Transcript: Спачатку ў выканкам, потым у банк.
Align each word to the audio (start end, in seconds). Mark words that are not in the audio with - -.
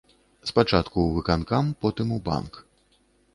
Спачатку 0.49 0.91
ў 1.03 1.09
выканкам, 1.17 1.69
потым 1.85 2.17
у 2.17 2.19
банк. 2.31 2.59